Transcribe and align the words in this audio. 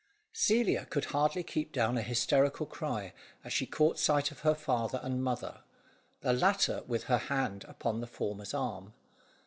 Celia 0.33 0.87
could 0.87 1.05
hardly 1.13 1.43
keep 1.43 1.71
down 1.71 1.95
a 1.95 2.01
hysterical 2.01 2.65
cry, 2.65 3.13
as 3.43 3.53
she 3.53 3.67
caught 3.67 3.99
sight 3.99 4.31
of 4.31 4.39
her 4.39 4.55
father 4.55 4.99
and 5.03 5.23
mother, 5.23 5.61
the 6.21 6.33
latter 6.33 6.81
with 6.87 7.03
her 7.03 7.19
hand 7.19 7.65
upon 7.67 8.01
the 8.01 8.07
former's 8.07 8.55
arm. 8.55 8.93